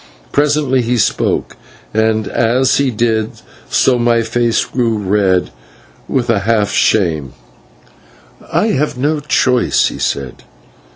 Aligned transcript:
Presently 0.31 0.81
he 0.81 0.97
spoke, 0.97 1.55
and 1.93 2.27
as 2.27 2.77
he 2.77 2.89
did 2.89 3.33
so 3.69 3.99
his 3.99 4.27
face 4.27 4.65
grew 4.65 4.97
red 4.97 5.51
with 6.07 6.27
a 6.27 6.39
half 6.39 6.71
shame. 6.71 7.33
"I 8.51 8.69
have 8.69 8.97
no 8.97 9.19
choice," 9.19 9.89
he 9.89 9.99
said. 9.99 10.41